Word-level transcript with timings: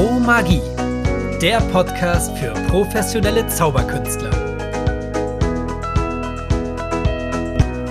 Pro 0.00 0.18
Magie, 0.18 0.62
der 1.42 1.60
Podcast 1.72 2.34
für 2.38 2.54
professionelle 2.68 3.46
Zauberkünstler. 3.48 4.30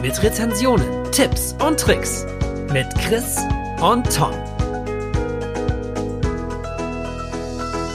Mit 0.02 0.24
Rezensionen, 0.24 1.12
Tipps 1.12 1.56
und 1.64 1.80
Tricks 1.80 2.26
mit 2.74 2.88
Chris 2.96 3.38
und 3.80 4.12
Tom. 4.12 4.34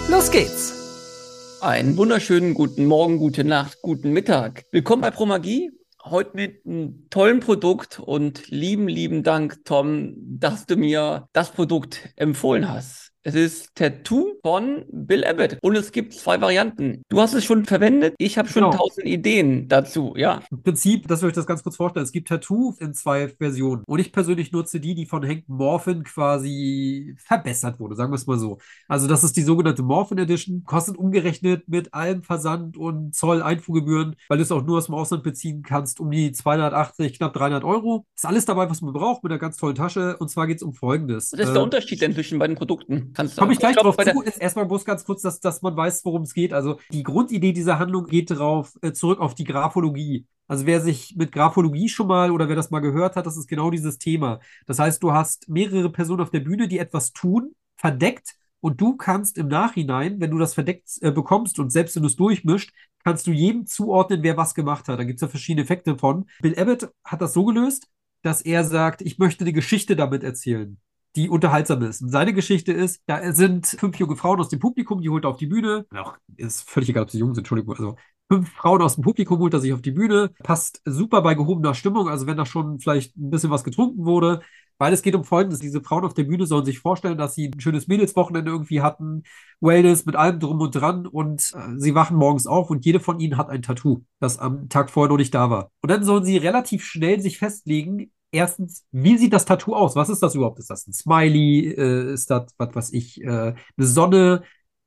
Los 0.09 0.31
geht's! 0.31 1.59
Einen 1.61 1.97
wunderschönen 1.97 2.55
guten 2.55 2.87
Morgen, 2.87 3.19
gute 3.19 3.43
Nacht, 3.43 3.79
guten 3.83 4.13
Mittag. 4.13 4.65
Willkommen 4.71 5.03
bei 5.03 5.11
Pro 5.11 5.27
Magie 5.27 5.73
heute 6.05 6.37
mit 6.37 6.65
einem 6.65 7.09
tollen 7.11 7.41
Produkt 7.41 7.99
und 7.99 8.49
lieben, 8.49 8.87
lieben 8.87 9.25
Dank, 9.25 9.65
Tom, 9.65 10.15
dass 10.17 10.67
du 10.67 10.77
mir 10.77 11.29
das 11.33 11.51
Produkt 11.51 12.11
empfohlen 12.15 12.69
hast. 12.71 13.14
Es 13.27 13.35
ist 13.35 13.75
Tattoo 13.75 14.35
von 14.43 14.85
Bill 14.93 15.25
Abbott 15.25 15.57
und 15.63 15.77
es 15.77 15.93
gibt 15.93 16.13
zwei 16.13 16.43
Varianten. 16.43 17.01
Du 17.09 17.23
hast 17.23 17.33
es 17.33 17.43
schon 17.43 17.65
verwendet, 17.65 18.15
ich 18.19 18.37
habe 18.37 18.51
schon 18.51 18.65
genau. 18.65 18.77
tausend 18.77 19.07
Ideen 19.07 19.67
dazu, 19.67 20.13
ja. 20.15 20.43
Im 20.51 20.63
Prinzip, 20.63 21.09
dass 21.09 21.23
wir 21.23 21.29
euch 21.29 21.33
das 21.33 21.47
ganz 21.47 21.63
kurz 21.63 21.77
vorstellen, 21.77 22.05
es 22.05 22.13
gibt 22.13 22.29
Tattoo 22.29 22.75
in 22.81 22.93
zwei 22.93 23.29
Versionen 23.29 23.83
und 23.87 23.99
ich 23.99 24.13
persönlich 24.13 24.53
nutze 24.53 24.79
die, 24.79 24.95
die 24.95 25.07
von 25.07 25.27
Hank 25.27 25.45
Morphin 25.47 26.05
quasi 26.05 27.15
verbessert 27.17 27.81
wurde, 27.81 27.97
sagen 27.97 28.13
wir 28.13 28.17
es 28.17 28.27
mal 28.27 28.39
so. 28.39 28.59
Also 28.89 29.09
das 29.09 29.25
ist 29.25 29.39
die 29.39 29.43
sogenannte 29.43 29.83
Morphin 29.83 30.19
Edition, 30.19 30.63
kostet 30.65 30.99
umgerechnet 30.99 31.67
mit 31.67 31.95
allem 31.95 32.25
Versand 32.25 32.77
und 32.77 33.15
Zoll, 33.15 33.43
Einfuhrgebühren, 33.43 34.17
weil 34.29 34.37
du 34.37 34.43
es 34.43 34.53
auch 34.53 34.63
nur 34.63 34.77
aus 34.77 34.85
dem 34.85 34.97
Ausland 34.97 35.23
beziehen 35.23 35.63
kannst, 35.63 35.99
um 35.99 36.11
die 36.11 36.33
280, 36.33 37.17
knapp 37.17 37.33
300 37.33 37.65
Euro. 37.65 38.05
Ist 38.15 38.27
alles 38.27 38.45
dabei, 38.45 38.69
was 38.69 38.83
man 38.83 38.93
braucht, 38.93 39.25
mit 39.25 39.33
einer 39.33 39.41
ganz 39.41 39.57
tollen 39.57 39.77
Tasche 39.77 40.19
und 40.19 40.29
zwar 40.29 40.47
geht 40.47 40.59
es 40.59 40.63
um 40.63 40.75
Folgendes. 40.75 41.33
Was 41.33 41.41
ist 41.41 41.55
der 41.55 41.63
äh, 41.63 41.65
Unterschied 41.65 42.03
denn 42.03 42.13
zwischen 42.13 42.39
beiden 42.39 42.57
Produkten? 42.57 43.14
Kannst 43.15 43.37
Komme 43.37 43.53
ich 43.53 43.59
gleich 43.59 43.77
drauf 43.77 43.97
zu. 43.97 44.23
Ist 44.23 44.41
erstmal 44.41 44.67
bloß 44.67 44.85
ganz 44.85 45.05
kurz, 45.05 45.23
dass, 45.23 45.41
dass 45.41 45.63
man 45.63 45.77
weiß, 45.77 46.05
worum 46.05 46.23
es 46.23 46.35
geht. 46.35 46.53
Also 46.53 46.79
die 46.91 47.03
Grundidee 47.03 47.53
dieser 47.53 47.79
Handlung 47.79 48.07
geht 48.07 48.31
darauf 48.31 48.77
äh, 48.83 48.93
zurück 48.93 49.21
auf 49.21 49.35
die 49.35 49.45
Graphologie. 49.45 50.27
Also 50.47 50.67
wer 50.67 50.81
sich 50.81 51.15
mit 51.17 51.33
Graphologie 51.33 51.89
schon 51.89 52.07
mal 52.07 52.31
oder 52.31 52.49
wer 52.49 52.57
das 52.57 52.71
mal 52.71 52.81
gehört 52.81 53.17
hat, 53.17 53.27
das 53.27 53.37
ist 53.37 53.49
genau 53.49 53.71
dieses 53.71 53.99
Thema. 53.99 54.41
Das 54.67 54.79
heißt, 54.79 55.03
du 55.03 55.13
hast 55.13 55.49
mehrere 55.49 55.91
Personen 55.91 56.21
auf 56.21 56.31
der 56.31 56.41
Bühne, 56.41 56.69
die 56.69 56.79
etwas 56.79 57.13
tun, 57.13 57.55
verdeckt, 57.77 58.35
und 58.65 58.81
du 58.81 58.97
kannst 58.97 59.37
im 59.37 59.49
Nachhinein, 59.49 60.21
wenn 60.21 60.31
du 60.31 60.39
das 60.39 60.55
verdeckt 60.55 60.89
äh, 61.03 61.11
bekommst 61.11 61.59
und 61.59 61.71
selbst 61.71 61.97
wenn 61.97 62.03
du 62.03 62.09
es 62.09 62.17
durchmischt, 62.17 62.73
kannst 63.05 63.27
du 63.27 63.31
jedem 63.31 63.67
zuordnen, 63.67 64.23
wer 64.23 64.39
was 64.39 64.55
gemacht 64.55 64.89
hat. 64.89 64.99
Da 64.99 65.05
gibt 65.05 65.19
es 65.19 65.21
ja 65.21 65.29
verschiedene 65.29 65.65
Effekte 65.65 65.99
von. 65.99 66.25
Bill 66.41 66.59
Abbott 66.59 66.89
hat 67.05 67.21
das 67.21 67.35
so 67.35 67.45
gelöst, 67.45 67.89
dass 68.23 68.41
er 68.41 68.65
sagt, 68.65 69.03
ich 69.03 69.19
möchte 69.19 69.45
eine 69.45 69.53
Geschichte 69.53 69.97
damit 69.97 70.25
erzählen 70.25 70.79
die 71.17 71.29
unterhaltsam 71.29 71.83
ist. 71.83 72.03
Und 72.03 72.09
seine 72.09 72.33
Geschichte 72.33 72.73
ist, 72.73 73.03
da 73.07 73.33
sind 73.33 73.67
fünf 73.67 73.99
junge 73.99 74.17
Frauen 74.17 74.41
aus 74.41 74.49
dem 74.49 74.59
Publikum, 74.59 75.01
die 75.01 75.11
holt 75.11 75.25
er 75.25 75.31
auf 75.31 75.37
die 75.37 75.47
Bühne. 75.47 75.87
Ach, 75.95 76.19
ist 76.37 76.69
völlig 76.69 76.89
egal, 76.89 77.05
ob 77.05 77.11
sie 77.11 77.19
jung 77.19 77.35
sind, 77.35 77.43
Entschuldigung. 77.43 77.75
Also 77.75 77.97
fünf 78.31 78.51
Frauen 78.53 78.83
aus 78.83 78.97
dem 78.97 79.05
Publikum 79.05 79.39
holt 79.39 79.55
er 79.55 79.61
sich 79.61 79.73
auf 79.73 79.83
die 79.83 79.93
Bühne. 79.93 80.31
Passt 80.43 80.81
super 80.85 81.23
bei 81.23 81.35
gehobener 81.35 81.75
Stimmung, 81.75 82.09
also 82.09 82.27
wenn 82.27 82.37
da 82.37 82.47
schon 82.47 82.81
vielleicht 82.81 83.17
ein 83.17 83.31
bisschen 83.31 83.51
was 83.51 83.65
getrunken 83.65 84.05
wurde. 84.05 84.41
Weil 84.77 84.93
es 84.93 85.03
geht 85.03 85.15
um 85.15 85.23
Folgendes. 85.23 85.61
Diese 85.61 85.83
Frauen 85.83 86.05
auf 86.05 86.15
der 86.15 86.25
Bühne 86.25 86.47
sollen 86.47 86.65
sich 86.65 86.81
vorstellen, 86.81 87.17
dass 87.17 87.37
sie 87.37 87.47
ein 87.49 87.61
schönes 87.61 87.87
Mädelswochenende 87.87 88.51
irgendwie 88.51 88.81
hatten. 88.81 89.23
Wellness 89.61 90.05
mit 90.05 90.17
allem 90.17 90.41
drum 90.41 90.61
und 90.61 90.75
dran. 90.75 91.07
Und 91.07 91.53
äh, 91.55 91.79
sie 91.79 91.95
wachen 91.95 92.17
morgens 92.17 92.49
auf 92.49 92.71
und 92.71 92.85
jede 92.85 92.99
von 92.99 93.21
ihnen 93.21 93.37
hat 93.37 93.51
ein 93.51 93.63
Tattoo, 93.63 94.03
das 94.19 94.39
am 94.39 94.69
Tag 94.69 94.91
vorher 94.91 95.11
noch 95.11 95.17
nicht 95.17 95.33
da 95.33 95.49
war. 95.49 95.71
Und 95.81 95.91
dann 95.93 96.03
sollen 96.03 96.25
sie 96.25 96.39
relativ 96.39 96.85
schnell 96.85 97.21
sich 97.21 97.39
festlegen, 97.39 98.11
erstens, 98.35 98.85
wie 98.93 99.17
sieht 99.17 99.33
das 99.33 99.45
Tattoo 99.45 99.75
aus? 99.75 99.97
Was 99.97 100.09
ist 100.09 100.23
das 100.23 100.35
überhaupt? 100.35 100.59
Ist 100.59 100.71
das 100.71 100.87
ein 100.87 100.93
Smiley? 100.93 101.73
Äh, 101.73 102.13
ist 102.13 102.31
das, 102.31 102.53
was 102.59 102.75
weiß 102.75 102.93
ich, 102.93 103.23
äh, 103.23 103.29
eine 103.29 103.87
Sonne? 103.87 104.43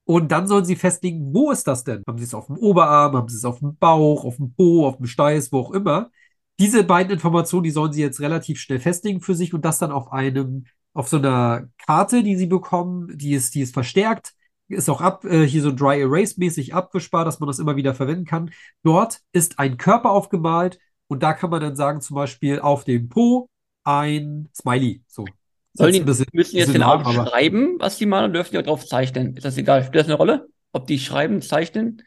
Und 0.06 0.32
dann 0.32 0.48
sollen 0.48 0.66
sie 0.66 0.76
festlegen, 0.76 1.34
wo 1.34 1.52
ist 1.52 1.68
das 1.68 1.84
denn? 1.84 2.04
Haben 2.08 2.18
sie 2.18 2.24
es 2.26 2.34
auf 2.34 2.48
dem 2.48 2.58
Oberarm? 2.58 3.16
Haben 3.16 3.28
sie 3.28 3.38
es 3.38 3.46
auf 3.46 3.60
dem 3.60 3.78
Bauch, 3.78 4.24
auf 4.26 4.38
dem 4.38 4.54
Po, 4.54 4.88
auf 4.88 4.98
dem 4.98 5.06
Steiß, 5.08 5.52
wo 5.52 5.60
auch 5.60 5.72
immer? 5.72 6.12
Diese 6.60 6.84
beiden 6.84 7.12
Informationen, 7.14 7.64
die 7.64 7.72
sollen 7.72 7.94
sie 7.94 8.02
jetzt 8.02 8.20
relativ 8.22 8.60
schnell 8.60 8.80
festlegen 8.80 9.22
für 9.22 9.36
sich 9.36 9.54
und 9.54 9.66
das 9.66 9.80
dann 9.80 9.92
auf 9.92 10.12
einem, 10.12 10.66
auf 10.94 11.08
so 11.10 11.18
einer 11.18 11.68
Karte, 11.86 12.24
die 12.24 12.36
sie 12.38 12.48
bekommen, 12.48 13.18
die 13.18 13.34
ist, 13.34 13.54
die 13.56 13.62
ist 13.62 13.74
verstärkt, 13.74 14.34
ist 14.70 14.90
auch 14.90 15.02
ab, 15.02 15.26
äh, 15.26 15.46
hier 15.46 15.62
so 15.62 15.72
Dry 15.72 16.02
Erase 16.02 16.36
mäßig 16.38 16.74
abgespart, 16.74 17.28
dass 17.28 17.40
man 17.40 17.48
das 17.48 17.60
immer 17.60 17.76
wieder 17.76 17.94
verwenden 17.94 18.26
kann. 18.26 18.52
Dort 18.84 19.22
ist 19.32 19.60
ein 19.60 19.78
Körper 19.78 20.12
aufgemalt 20.12 20.80
und 21.08 21.24
da 21.24 21.34
kann 21.34 21.50
man 21.50 21.62
dann 21.62 21.76
sagen, 21.76 22.02
zum 22.02 22.16
Beispiel 22.16 22.60
auf 22.60 22.84
dem 22.84 23.10
Po 23.10 23.50
ein 23.84 24.50
Smiley. 24.54 25.04
So. 25.08 25.26
Sollen 25.74 25.94
die, 25.94 26.00
bisschen, 26.02 26.26
müssen 26.34 26.58
jetzt 26.58 26.74
genau 26.74 27.04
schreiben, 27.04 27.76
was 27.80 27.98
die 27.98 28.08
malen, 28.08 28.34
dürfen 28.34 28.52
die 28.52 28.58
auch 28.58 28.64
drauf 28.64 28.86
zeichnen? 28.86 29.36
Ist 29.36 29.46
das 29.46 29.58
egal? 29.58 29.84
Spielt 29.84 30.02
das 30.02 30.08
eine 30.08 30.16
Rolle? 30.16 30.48
Ob 30.72 30.88
die 30.88 31.00
schreiben, 31.00 31.42
zeichnen? 31.42 32.02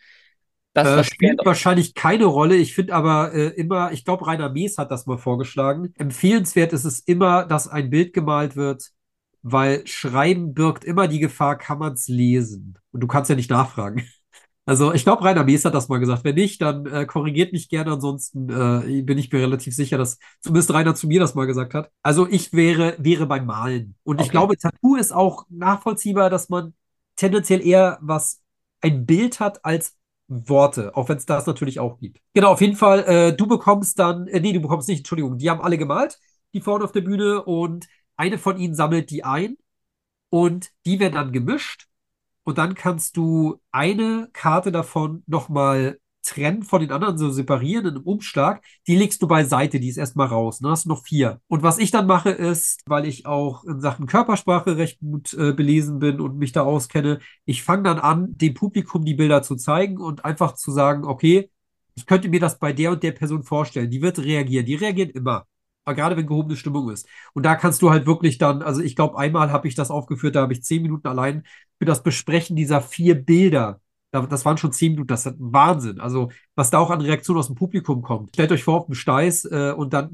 Das 0.73 0.89
äh, 0.89 1.05
spielt 1.05 1.45
wahrscheinlich 1.45 1.95
keine 1.95 2.25
Rolle. 2.25 2.57
Ich 2.57 2.75
finde 2.75 2.95
aber 2.95 3.33
äh, 3.33 3.49
immer, 3.49 3.93
ich 3.93 4.05
glaube, 4.05 4.27
Rainer 4.27 4.51
Mees 4.51 4.79
hat 4.79 4.91
das 4.91 5.07
mal 5.07 5.19
vorgeschlagen. 5.19 5.93
Empfehlenswert 5.99 6.73
ist 6.73 6.85
es 6.85 7.01
immer, 7.01 7.45
dass 7.45 7.69
ein 7.69 7.91
Bild 7.91 8.13
gemalt 8.13 8.57
wird, 8.57 8.91
weil 9.43 9.87
Schreiben 9.87 10.55
birgt 10.55 10.85
immer 10.85 11.09
die 11.09 11.19
Gefahr, 11.19 11.57
kann 11.57 11.79
man 11.79 11.95
es 11.95 12.09
lesen. 12.09 12.79
Und 12.93 13.01
du 13.01 13.07
kannst 13.07 13.31
ja 13.31 13.37
nicht 13.37 13.51
nachfragen. 13.51 14.07
Also 14.67 14.93
ich 14.93 15.05
glaube, 15.05 15.25
Rainer 15.25 15.45
Mees 15.45 15.65
hat 15.65 15.75
das 15.75 15.89
mal 15.89 15.99
gesagt. 15.99 16.23
Wenn 16.23 16.35
nicht, 16.35 16.61
dann 16.63 16.87
äh, 16.87 17.07
korrigiert 17.07 17.53
mich 17.53 17.69
gerne. 17.69 17.93
Ansonsten 17.93 18.49
äh, 18.51 19.03
bin 19.03 19.19
ich 19.19 19.33
mir 19.33 19.41
relativ 19.41 19.75
sicher, 19.75 19.99
dass 19.99 20.19
zumindest 20.41 20.73
Rainer 20.73 20.95
zu 20.95 21.09
mir 21.09 21.19
das 21.19 21.35
mal 21.35 21.47
gesagt 21.47 21.75
hat. 21.75 21.91
Also 22.03 22.29
ich 22.29 22.53
wäre, 22.53 22.95
wäre 22.99 23.27
beim 23.27 23.47
Malen. 23.47 23.97
Und 24.05 24.17
okay. 24.17 24.27
ich 24.27 24.31
glaube, 24.31 24.57
Tattoo 24.57 24.97
ist 24.97 25.13
auch 25.13 25.47
nachvollziehbar, 25.49 26.31
dass 26.31 26.49
man 26.49 26.75
tendenziell 27.17 27.67
eher 27.67 27.99
was, 28.01 28.41
ein 28.81 29.07
Bild 29.07 29.41
hat 29.41 29.65
als 29.65 29.97
Worte, 30.29 30.97
auch 30.97 31.09
wenn 31.09 31.17
es 31.17 31.27
das 31.27 31.47
natürlich 31.47 31.81
auch 31.81 31.99
gibt. 31.99 32.21
Genau, 32.35 32.53
auf 32.53 32.61
jeden 32.61 32.77
Fall, 32.77 33.01
äh, 33.01 33.37
du 33.37 33.47
bekommst 33.47 33.99
dann, 33.99 34.29
äh, 34.29 34.41
nee, 34.41 34.53
du 34.53 34.61
bekommst 34.61 34.89
nicht, 34.89 34.99
Entschuldigung, 34.99 35.39
die 35.39 35.51
haben 35.51 35.61
alle 35.61 35.77
gemalt, 35.77 36.19
die 36.55 36.61
vorne 36.61 36.85
auf 36.85 36.93
der 36.93 37.01
Bühne 37.01 37.43
und 37.43 37.89
eine 38.17 38.39
von 38.39 38.57
ihnen 38.57 38.75
sammelt 38.75 39.11
die 39.11 39.25
ein 39.25 39.57
und 40.31 40.71
die 40.87 41.01
werden 41.01 41.15
dann 41.15 41.33
gemischt 41.33 41.90
und 42.45 42.59
dann 42.59 42.75
kannst 42.75 43.17
du 43.17 43.61
eine 43.71 44.29
Karte 44.33 44.73
davon 44.73 45.23
nochmal 45.27 45.99
trennen 46.23 46.63
von 46.63 46.81
den 46.81 46.93
anderen, 46.93 47.19
so 47.19 47.31
separieren 47.31 47.87
in 47.87 47.95
einem 47.97 48.05
Umschlag. 48.05 48.63
Die 48.87 48.97
legst 48.97 49.23
du 49.23 49.29
beiseite, 49.29 49.81
die 49.81 49.89
ist 49.89 49.97
erstmal 49.97 50.29
raus. 50.29 50.59
Dann 50.59 50.71
hast 50.71 50.85
du 50.85 50.91
noch 50.91 51.03
vier. 51.03 51.41
Und 51.49 51.63
was 51.63 51.79
ich 51.79 51.91
dann 51.91 52.07
mache, 52.07 52.31
ist, 52.31 52.83
weil 52.87 53.07
ich 53.07 53.27
auch 53.27 53.65
in 53.65 53.81
Sachen 53.81 54.07
Körpersprache 54.07 54.77
recht 54.77 55.01
gut 55.01 55.33
äh, 55.35 55.53
belesen 55.53 55.99
bin 55.99 56.21
und 56.21 56.37
mich 56.37 56.53
da 56.53 56.63
auskenne, 56.63 57.21
ich 57.45 57.63
fange 57.63 57.85
dann 57.85 57.99
an, 57.99 58.37
dem 58.37 58.55
Publikum 58.55 59.05
die 59.05 59.15
Bilder 59.15 59.43
zu 59.43 59.57
zeigen 59.57 59.99
und 59.99 60.25
einfach 60.25 60.55
zu 60.55 60.71
sagen, 60.73 61.05
okay, 61.05 61.51
ich 61.95 62.07
könnte 62.07 62.29
mir 62.29 62.41
das 62.41 62.59
bei 62.59 62.73
der 62.73 62.93
und 62.93 63.03
der 63.03 63.13
Person 63.13 63.43
vorstellen. 63.43 63.91
Die 63.91 64.03
wird 64.03 64.19
reagieren. 64.19 64.67
Die 64.67 64.75
reagiert 64.75 65.15
immer 65.15 65.47
gerade 65.87 66.17
wenn 66.17 66.27
gehobene 66.27 66.57
Stimmung 66.57 66.91
ist. 66.91 67.09
Und 67.33 67.45
da 67.45 67.57
kannst 67.57 67.83
du 67.83 67.91
halt 67.91 68.07
wirklich 68.07 68.39
dann, 68.39 68.63
also 68.63 68.81
ich 68.81 68.97
glaube, 68.97 69.19
einmal 69.19 69.51
habe 69.51 69.69
ich 69.69 69.75
das 69.75 69.91
aufgeführt, 69.91 70.37
da 70.37 70.43
habe 70.43 70.53
ich 70.53 70.63
zehn 70.63 70.83
Minuten 70.83 71.09
allein 71.09 71.43
für 71.79 71.85
das 71.85 72.03
Besprechen 72.03 72.57
dieser 72.57 72.81
vier 72.81 73.15
Bilder. 73.15 73.81
Das 74.13 74.45
waren 74.45 74.59
schon 74.59 74.73
zehn 74.73 74.93
Minuten, 74.93 75.07
das 75.07 75.27
ist 75.27 75.37
Wahnsinn. 75.39 76.01
Also, 76.01 76.31
was 76.57 76.71
da 76.71 76.79
auch 76.79 76.91
an 76.91 77.01
Reaktionen 77.01 77.39
aus 77.39 77.47
dem 77.47 77.55
Publikum 77.55 78.03
kommt. 78.03 78.31
Stellt 78.35 78.51
euch 78.51 78.65
vor, 78.65 78.79
auf 78.79 78.87
dem 78.87 78.95
Steiß 78.95 79.45
äh, 79.45 79.73
und 79.77 79.93
dann 79.93 80.11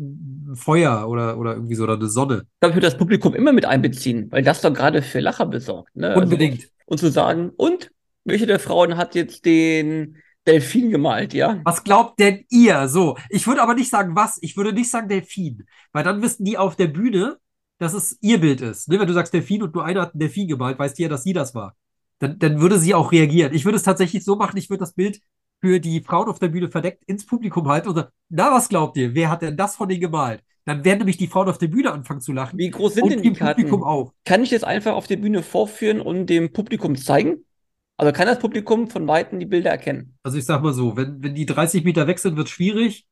ein 0.51 0.55
Feuer 0.55 1.09
oder, 1.09 1.39
oder 1.39 1.55
irgendwie 1.55 1.77
so 1.77 1.85
oder 1.85 1.95
eine 1.95 2.09
Sonne. 2.09 2.43
Ich 2.45 2.61
glaube, 2.61 2.73
ich 2.73 2.77
würde 2.77 2.87
das 2.89 2.99
Publikum 2.99 3.35
immer 3.35 3.53
mit 3.53 3.65
einbeziehen, 3.65 4.31
weil 4.31 4.43
das 4.43 4.61
doch 4.61 4.73
gerade 4.73 5.01
für 5.01 5.21
Lacher 5.21 5.47
besorgt. 5.47 5.97
Ne? 5.97 6.09
Also 6.09 6.23
Unbedingt. 6.23 6.61
Also, 6.61 6.69
und 6.85 6.99
zu 6.99 7.11
sagen, 7.11 7.51
und 7.57 7.91
welche 8.25 8.47
der 8.47 8.59
Frauen 8.59 8.99
hat 8.99 9.15
jetzt 9.15 9.47
den 9.47 10.19
Delfin 10.47 10.91
gemalt, 10.91 11.35
ja. 11.35 11.61
Was 11.65 11.85
glaubt 11.85 12.21
denn 12.21 12.45
ihr? 12.51 12.89
So, 12.89 13.17
ich 13.31 13.47
würde 13.47 13.63
aber 13.63 13.75
nicht 13.75 13.91
sagen, 13.91 14.15
was. 14.15 14.39
Ich 14.43 14.57
würde 14.57 14.73
nicht 14.73 14.91
sagen 14.91 15.09
Delfin, 15.09 15.67
weil 15.93 16.05
dann 16.05 16.23
wissen 16.23 16.45
die 16.45 16.59
auf 16.59 16.77
der 16.77 16.87
Bühne, 16.87 17.39
dass 17.79 17.95
es 17.95 18.19
ihr 18.21 18.41
Bild 18.41 18.61
ist. 18.61 18.89
Ne? 18.89 18.99
Wenn 18.99 19.07
du 19.07 19.13
sagst 19.13 19.35
Delfin 19.35 19.63
und 19.63 19.75
nur 19.75 19.85
einer 19.85 20.03
hat 20.03 20.15
einen 20.15 20.21
Delfin 20.21 20.49
gemalt, 20.49 20.79
weißt 20.79 20.99
du 20.99 21.03
ja, 21.03 21.09
dass 21.09 21.25
sie 21.25 21.33
das 21.33 21.55
war. 21.55 21.75
Dann, 22.19 22.39
dann 22.39 22.61
würde 22.61 22.79
sie 22.79 22.95
auch 22.95 23.13
reagieren. 23.13 23.53
Ich 23.55 23.65
würde 23.65 23.77
es 23.77 23.83
tatsächlich 23.83 24.25
so 24.25 24.37
machen, 24.37 24.57
ich 24.57 24.71
würde 24.71 24.81
das 24.81 24.95
Bild 24.95 25.21
für 25.61 25.81
die 25.81 26.01
Frauen 26.01 26.29
auf 26.29 26.39
der 26.39 26.49
Bühne 26.49 26.71
verdeckt 26.71 27.05
ins 27.05 27.27
Publikum 27.27 27.69
halten 27.69 27.89
und 27.89 27.95
sagen, 27.97 28.11
na, 28.29 28.53
was 28.53 28.69
glaubt 28.69 28.97
ihr? 28.97 29.15
Wer 29.15 29.31
hat 29.31 29.43
denn 29.43 29.57
das 29.57 29.77
von 29.77 29.89
denen 29.89 30.01
gemalt? 30.01 30.43
Dann 30.65 30.85
werden 30.85 30.99
nämlich 30.99 31.17
die 31.17 31.29
Frauen 31.29 31.49
auf 31.49 31.59
der 31.59 31.69
Bühne 31.69 31.93
anfangen 31.93 32.21
zu 32.21 32.33
lachen. 32.33 32.59
Wie 32.59 32.71
groß 32.71 32.95
sind 32.95 33.11
denn 33.11 33.23
die 33.23 33.33
Karten? 33.33 33.63
Publikum 33.63 33.85
auch. 33.85 34.13
Kann 34.25 34.43
ich 34.43 34.51
das 34.51 34.65
einfach 34.65 34.95
auf 34.95 35.07
der 35.07 35.17
Bühne 35.17 35.43
vorführen 35.43 36.01
und 36.01 36.27
dem 36.27 36.53
Publikum 36.53 36.97
zeigen? 36.97 37.45
Also 37.97 38.13
kann 38.13 38.27
das 38.27 38.39
Publikum 38.39 38.89
von 38.89 39.07
Weitem 39.09 39.39
die 39.39 39.47
Bilder 39.47 39.71
erkennen? 39.71 40.19
Also 40.23 40.39
ich 40.39 40.45
sag 40.45 40.63
mal 40.63 40.75
so, 40.75 40.97
wenn, 40.97 41.23
wenn 41.23 41.35
die 41.35 41.47
30 41.47 41.85
Meter 41.85 42.07
weg 42.07 42.19
sind, 42.19 42.37
wird 42.37 42.49
es 42.49 42.53
schwierig. 42.53 43.07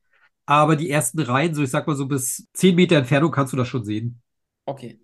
Aber 0.46 0.76
die 0.76 0.90
ersten 0.90 1.20
Reihen, 1.20 1.54
so 1.54 1.62
ich 1.62 1.70
sag 1.70 1.86
mal 1.86 1.96
so 1.96 2.06
bis 2.06 2.48
10 2.52 2.74
Meter 2.74 2.96
Entfernung 2.96 3.30
kannst 3.30 3.52
du 3.52 3.56
das 3.56 3.66
schon 3.66 3.84
sehen. 3.84 4.20
Okay. 4.66 5.00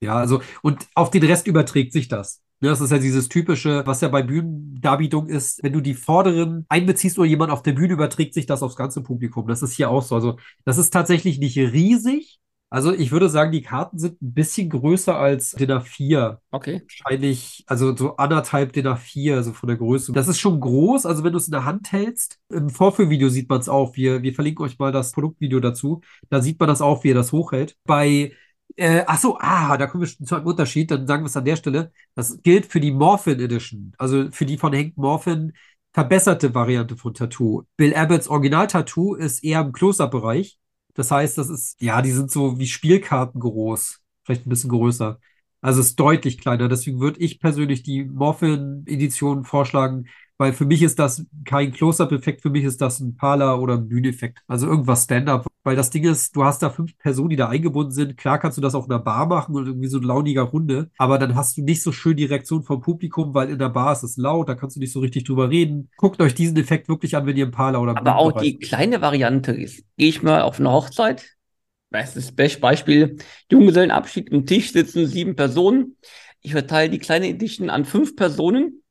Ja, 0.00 0.16
also, 0.16 0.40
und 0.62 0.88
auf 0.94 1.10
den 1.10 1.22
Rest 1.22 1.46
überträgt 1.46 1.92
sich 1.92 2.08
das. 2.08 2.42
Ne, 2.60 2.68
das 2.68 2.80
ist 2.80 2.90
ja 2.90 2.98
dieses 2.98 3.28
typische, 3.28 3.86
was 3.86 4.00
ja 4.00 4.08
bei 4.08 4.22
Bühnendarbietung 4.22 5.28
ist, 5.28 5.62
wenn 5.62 5.72
du 5.72 5.80
die 5.80 5.94
Vorderen 5.94 6.64
einbeziehst 6.68 7.18
oder 7.18 7.28
jemand 7.28 7.52
auf 7.52 7.62
der 7.62 7.72
Bühne 7.72 7.92
überträgt 7.92 8.34
sich 8.34 8.46
das 8.46 8.62
aufs 8.62 8.76
ganze 8.76 9.02
Publikum. 9.02 9.46
Das 9.46 9.62
ist 9.62 9.74
hier 9.74 9.90
auch 9.90 10.02
so. 10.02 10.14
Also, 10.14 10.38
das 10.64 10.78
ist 10.78 10.90
tatsächlich 10.90 11.38
nicht 11.38 11.58
riesig, 11.58 12.40
Also 12.72 12.94
ich 12.94 13.12
würde 13.12 13.28
sagen, 13.28 13.52
die 13.52 13.60
Karten 13.60 13.98
sind 13.98 14.22
ein 14.22 14.32
bisschen 14.32 14.70
größer 14.70 15.14
als 15.14 15.50
DIN 15.50 15.70
A4. 15.70 16.38
Okay. 16.50 16.80
Wahrscheinlich, 17.04 17.64
also 17.66 17.94
so 17.94 18.16
anderthalb 18.16 18.72
DIN 18.72 18.86
A4, 18.86 19.42
so 19.42 19.52
von 19.52 19.66
der 19.66 19.76
Größe. 19.76 20.10
Das 20.12 20.26
ist 20.26 20.40
schon 20.40 20.58
groß, 20.58 21.04
also 21.04 21.22
wenn 21.22 21.32
du 21.32 21.36
es 21.36 21.48
in 21.48 21.52
der 21.52 21.66
Hand 21.66 21.92
hältst. 21.92 22.38
Im 22.48 22.70
Vorführvideo 22.70 23.28
sieht 23.28 23.50
man 23.50 23.60
es 23.60 23.68
auch. 23.68 23.94
Wir, 23.94 24.22
wir 24.22 24.32
verlinken 24.32 24.64
euch 24.64 24.78
mal 24.78 24.90
das 24.90 25.12
Produktvideo 25.12 25.60
dazu. 25.60 26.00
Da 26.30 26.40
sieht 26.40 26.58
man 26.58 26.66
das 26.66 26.80
auch, 26.80 27.04
wie 27.04 27.10
er 27.10 27.14
das 27.14 27.32
hochhält. 27.32 27.76
Bei 27.84 28.32
äh, 28.76 29.04
ach 29.06 29.18
so, 29.18 29.36
ah, 29.38 29.76
da 29.76 29.86
kommen 29.86 30.04
wir 30.04 30.26
zu 30.26 30.34
einem 30.34 30.46
Unterschied. 30.46 30.90
Dann 30.90 31.06
sagen 31.06 31.24
wir 31.24 31.26
es 31.26 31.36
an 31.36 31.44
der 31.44 31.56
Stelle. 31.56 31.92
Das 32.14 32.40
gilt 32.42 32.64
für 32.64 32.80
die 32.80 32.92
Morphin 32.92 33.38
Edition, 33.38 33.92
also 33.98 34.30
für 34.30 34.46
die 34.46 34.56
von 34.56 34.74
Hank 34.74 34.96
Morphin 34.96 35.52
verbesserte 35.92 36.54
Variante 36.54 36.96
von 36.96 37.12
Tattoo. 37.12 37.64
Bill 37.76 37.94
Abbotts 37.94 38.28
Original-Tattoo 38.28 39.14
ist 39.14 39.44
eher 39.44 39.60
im 39.60 39.72
Close-Up-Bereich. 39.72 40.58
Das 40.94 41.10
heißt, 41.10 41.38
das 41.38 41.48
ist, 41.48 41.80
ja, 41.80 42.02
die 42.02 42.12
sind 42.12 42.30
so 42.30 42.58
wie 42.58 42.66
Spielkarten 42.66 43.40
groß. 43.40 44.00
Vielleicht 44.24 44.46
ein 44.46 44.50
bisschen 44.50 44.70
größer. 44.70 45.18
Also 45.60 45.80
ist 45.80 45.98
deutlich 45.98 46.38
kleiner. 46.38 46.68
Deswegen 46.68 47.00
würde 47.00 47.20
ich 47.20 47.40
persönlich 47.40 47.82
die 47.82 48.04
Morphin-Edition 48.04 49.44
vorschlagen, 49.44 50.06
weil 50.38 50.52
für 50.52 50.64
mich 50.66 50.82
ist 50.82 50.98
das 50.98 51.24
kein 51.44 51.72
Close-Up-Effekt, 51.72 52.42
für 52.42 52.50
mich 52.50 52.64
ist 52.64 52.80
das 52.80 53.00
ein 53.00 53.16
Parler 53.16 53.60
oder 53.60 53.74
ein 53.74 53.88
Bühneffekt. 53.88 54.40
Also 54.48 54.66
irgendwas 54.66 55.04
Stand-Up. 55.04 55.46
Weil 55.64 55.76
das 55.76 55.90
Ding 55.90 56.04
ist, 56.04 56.34
du 56.34 56.44
hast 56.44 56.62
da 56.62 56.70
fünf 56.70 56.98
Personen, 56.98 57.30
die 57.30 57.36
da 57.36 57.48
eingebunden 57.48 57.92
sind. 57.92 58.16
Klar 58.16 58.38
kannst 58.38 58.58
du 58.58 58.62
das 58.62 58.74
auf 58.74 58.86
einer 58.86 58.98
Bar 58.98 59.26
machen 59.26 59.54
und 59.54 59.66
irgendwie 59.66 59.86
so 59.86 59.98
eine 59.98 60.06
launiger 60.06 60.42
Runde, 60.42 60.90
aber 60.98 61.18
dann 61.18 61.36
hast 61.36 61.56
du 61.56 61.62
nicht 61.62 61.82
so 61.82 61.92
schön 61.92 62.16
die 62.16 62.24
Reaktion 62.24 62.64
vom 62.64 62.80
Publikum, 62.80 63.32
weil 63.32 63.50
in 63.50 63.58
der 63.58 63.68
Bar 63.68 63.92
ist 63.92 64.02
es 64.02 64.16
laut, 64.16 64.48
da 64.48 64.54
kannst 64.56 64.76
du 64.76 64.80
nicht 64.80 64.92
so 64.92 65.00
richtig 65.00 65.24
drüber 65.24 65.50
reden. 65.50 65.88
Guckt 65.96 66.20
euch 66.20 66.34
diesen 66.34 66.56
Effekt 66.56 66.88
wirklich 66.88 67.16
an, 67.16 67.26
wenn 67.26 67.36
ihr 67.36 67.44
im 67.44 67.52
Parler 67.52 67.80
oder 67.80 67.92
im 67.92 67.98
Aber 67.98 68.16
auch 68.16 68.32
die 68.32 68.58
kleine 68.58 69.00
Variante 69.00 69.52
ist, 69.52 69.84
gehe 69.96 70.08
ich 70.08 70.22
mal 70.22 70.42
auf 70.42 70.58
eine 70.58 70.72
Hochzeit. 70.72 71.36
Bestes 71.90 72.32
Best 72.32 72.60
Beispiel, 72.60 73.18
Junggesellenabschied, 73.50 74.32
am 74.32 74.46
Tisch 74.46 74.72
sitzen 74.72 75.06
sieben 75.06 75.36
Personen. 75.36 75.96
Ich 76.40 76.52
verteile 76.52 76.90
die 76.90 76.98
kleine 76.98 77.28
Edition 77.28 77.70
an 77.70 77.84
fünf 77.84 78.16
Personen 78.16 78.81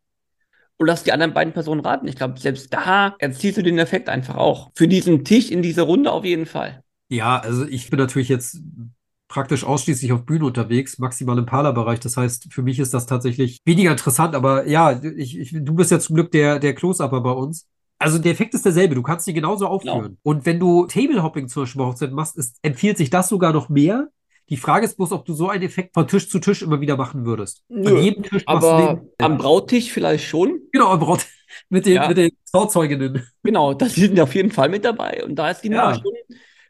und 0.82 0.88
lass 0.88 1.04
die 1.04 1.12
anderen 1.12 1.34
beiden 1.34 1.54
Personen 1.54 1.82
raten. 1.82 2.08
Ich 2.08 2.16
glaube, 2.16 2.40
selbst 2.40 2.74
da 2.74 3.16
erzielst 3.20 3.60
du 3.60 3.62
den 3.62 3.78
Effekt 3.78 4.10
einfach 4.10 4.36
auch. 4.36 4.72
Für 4.74 4.88
diesen 4.88 5.24
Tisch 5.24 5.52
in 5.52 5.62
dieser 5.62 5.84
Runde 5.84 6.12
auf 6.12 6.26
jeden 6.26 6.48
Fall. 6.48 6.84
Ja, 7.08 7.38
also 7.38 7.68
ich 7.68 7.92
bin 7.92 8.00
natürlich 8.00 8.30
jetzt 8.30 8.60
praktisch 9.28 9.64
ausschließlich 9.64 10.12
auf 10.12 10.26
Bühne 10.26 10.46
unterwegs, 10.46 10.98
maximal 10.98 11.38
im 11.38 11.46
Parlerbereich. 11.46 12.00
Das 12.00 12.18
heißt, 12.18 12.52
für 12.52 12.64
mich 12.64 12.80
ist 12.80 12.96
das 12.96 13.06
tatsächlich 13.06 13.60
weniger 13.64 13.92
interessant. 13.92 14.34
Aber 14.34 14.68
ja, 14.68 15.00
ich, 15.04 15.38
ich, 15.38 15.52
du 15.54 15.76
bist 15.76 15.92
ja 15.92 16.00
zum 16.00 16.16
Glück 16.16 16.32
der, 16.32 16.58
der 16.58 16.74
Close-Upper 16.74 17.22
bei 17.22 17.32
uns. 17.32 17.68
Also 18.00 18.18
der 18.18 18.32
Effekt 18.32 18.56
ist 18.56 18.66
derselbe. 18.66 18.96
Du 18.96 19.04
kannst 19.04 19.28
die 19.28 19.34
genauso 19.34 19.68
aufführen. 19.68 20.02
Genau. 20.02 20.18
Und 20.24 20.48
wenn 20.48 20.60
du 20.60 20.88
Table-Hopping 20.88 21.48
zum 21.48 21.62
Beispiel 21.62 21.80
bei 21.80 21.88
Hochzeit 21.90 22.12
machst, 22.12 22.38
ist, 22.38 22.58
empfiehlt 22.64 22.98
sich 22.98 23.12
das 23.12 23.30
sogar 23.30 23.54
noch 23.54 23.70
mehr. 23.70 24.10
Die 24.52 24.58
Frage 24.58 24.86
ist 24.86 24.98
bloß, 24.98 25.14
ob 25.14 25.26
du 25.26 25.34
so 25.34 25.50
einen 25.50 25.64
Effekt 25.64 25.94
von 25.94 26.08
Tisch 26.08 26.30
zu 26.30 26.38
Tisch 26.40 26.62
immer 26.62 26.82
wieder 26.82 26.98
machen 26.98 27.26
würdest. 27.26 27.64
An 27.70 27.82
Nö, 27.82 28.00
jedem 28.02 28.22
Tisch 28.24 28.44
Aber 28.46 29.02
den. 29.02 29.26
am 29.26 29.38
Brauttisch 29.38 29.92
vielleicht 29.92 30.26
schon. 30.26 30.60
Genau, 30.74 30.90
am 30.90 31.00
Braut 31.00 31.26
mit 31.70 31.86
den, 31.86 31.94
Ja. 31.94 32.08
mit 32.10 32.18
den 32.18 32.32
Trauzeuginnen. 32.52 33.26
Genau, 33.44 33.74
das 33.74 33.96
sind 33.96 34.20
auf 34.20 34.36
jeden 34.36 34.52
Fall 34.52 34.68
mit 34.68 34.84
dabei. 34.84 35.24
Und 35.24 35.36
da 35.36 35.50
ist 35.50 35.62
die 35.62 35.70
Ja. 35.70 35.94
Schon, 35.96 36.04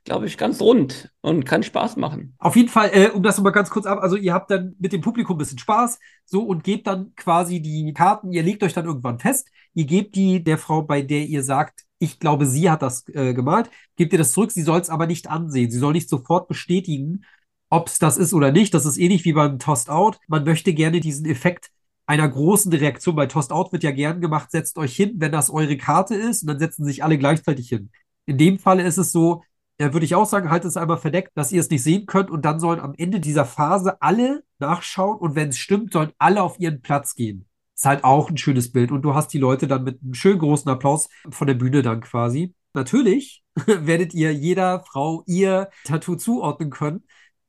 glaube 0.03 0.27
ich, 0.27 0.37
ganz 0.37 0.61
rund 0.61 1.11
und 1.21 1.43
kann 1.45 1.63
Spaß 1.63 1.97
machen. 1.97 2.35
Auf 2.37 2.55
jeden 2.55 2.69
Fall, 2.69 2.91
äh, 2.93 3.09
um 3.09 3.23
das 3.23 3.37
nochmal 3.37 3.51
ganz 3.51 3.69
kurz 3.71 3.85
ab, 3.87 3.99
also 4.01 4.15
ihr 4.15 4.33
habt 4.33 4.51
dann 4.51 4.75
mit 4.79 4.93
dem 4.93 5.01
Publikum 5.01 5.35
ein 5.35 5.39
bisschen 5.39 5.59
Spaß, 5.59 5.97
so 6.25 6.43
und 6.43 6.63
gebt 6.63 6.85
dann 6.87 7.13
quasi 7.15 7.61
die 7.61 7.93
Karten, 7.93 8.31
ihr 8.31 8.43
legt 8.43 8.61
euch 8.63 8.73
dann 8.73 8.85
irgendwann 8.85 9.19
fest, 9.19 9.47
ihr 9.73 9.85
gebt 9.85 10.15
die 10.15 10.43
der 10.43 10.57
Frau, 10.59 10.83
bei 10.83 11.01
der 11.01 11.25
ihr 11.25 11.43
sagt, 11.43 11.81
ich 11.99 12.19
glaube, 12.19 12.45
sie 12.47 12.69
hat 12.69 12.81
das 12.83 13.07
äh, 13.09 13.33
gemalt, 13.33 13.69
gebt 13.95 14.11
ihr 14.13 14.17
das 14.19 14.31
zurück, 14.33 14.51
sie 14.51 14.63
soll 14.63 14.79
es 14.81 14.89
aber 14.89 15.05
nicht 15.07 15.27
ansehen, 15.29 15.69
sie 15.69 15.77
soll 15.79 15.93
nicht 15.93 16.09
sofort 16.09 16.47
bestätigen, 16.47 17.23
ob 17.71 17.87
es 17.87 17.97
das 17.97 18.17
ist 18.17 18.33
oder 18.33 18.51
nicht. 18.51 18.73
Das 18.73 18.85
ist 18.85 18.97
ähnlich 18.97 19.25
wie 19.25 19.33
beim 19.33 19.57
Tossed 19.57 19.89
Out. 19.89 20.19
Man 20.27 20.43
möchte 20.43 20.73
gerne 20.73 20.99
diesen 20.99 21.25
Effekt 21.25 21.71
einer 22.05 22.27
großen 22.27 22.71
Reaktion. 22.71 23.15
Bei 23.15 23.25
Tossed 23.25 23.51
Out 23.51 23.71
wird 23.71 23.83
ja 23.83 23.91
gern 23.91 24.19
gemacht, 24.19 24.51
setzt 24.51 24.77
euch 24.77 24.95
hin, 24.95 25.13
wenn 25.15 25.31
das 25.31 25.49
eure 25.49 25.77
Karte 25.77 26.15
ist, 26.15 26.43
und 26.43 26.49
dann 26.49 26.59
setzen 26.59 26.85
sich 26.85 27.03
alle 27.03 27.17
gleichzeitig 27.17 27.69
hin. 27.69 27.89
In 28.25 28.37
dem 28.37 28.59
Falle 28.59 28.83
ist 28.83 28.97
es 28.97 29.13
so, 29.13 29.43
ja, 29.79 29.93
würde 29.93 30.05
ich 30.05 30.15
auch 30.15 30.25
sagen, 30.25 30.49
haltet 30.51 30.69
es 30.69 30.77
einmal 30.77 30.97
verdeckt, 30.97 31.31
dass 31.35 31.53
ihr 31.53 31.61
es 31.61 31.69
nicht 31.69 31.81
sehen 31.81 32.05
könnt 32.05 32.29
und 32.29 32.43
dann 32.43 32.59
sollen 32.59 32.81
am 32.81 32.93
Ende 32.97 33.21
dieser 33.21 33.45
Phase 33.45 34.01
alle 34.01 34.43
nachschauen 34.59 35.17
und 35.17 35.35
wenn 35.35 35.49
es 35.49 35.57
stimmt, 35.57 35.93
sollen 35.93 36.11
alle 36.17 36.43
auf 36.43 36.59
ihren 36.59 36.81
Platz 36.81 37.15
gehen. 37.15 37.47
Ist 37.73 37.85
halt 37.85 38.03
auch 38.03 38.29
ein 38.29 38.37
schönes 38.37 38.73
Bild 38.73 38.91
und 38.91 39.01
du 39.01 39.15
hast 39.15 39.29
die 39.29 39.39
Leute 39.39 39.67
dann 39.67 39.85
mit 39.85 40.01
einem 40.03 40.13
schönen 40.13 40.39
großen 40.39 40.69
Applaus 40.69 41.07
von 41.29 41.47
der 41.47 41.55
Bühne 41.55 41.81
dann 41.81 42.01
quasi. 42.01 42.53
Natürlich 42.73 43.43
werdet 43.65 44.13
ihr 44.13 44.33
jeder 44.33 44.81
Frau 44.81 45.23
ihr 45.25 45.69
Tattoo 45.85 46.15
zuordnen 46.15 46.69
können 46.69 47.03